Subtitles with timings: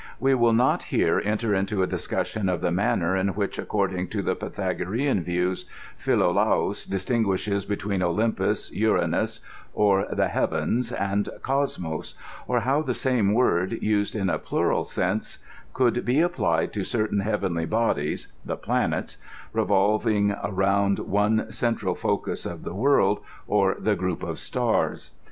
[0.19, 4.23] We will not here enter into a discussion of the manner in which, according to
[4.23, 9.41] the Pythago rean views, Philolatis distinguishes between Olympus, Uranus,
[9.75, 12.15] or the heavens, and Cosmos,
[12.47, 15.37] or how the same word, used in a plural sense,
[15.71, 19.17] could be applied to certain heavenly bodies (the Janets)
[19.53, 25.11] revolving round one central focus of the world, or to groups of stars.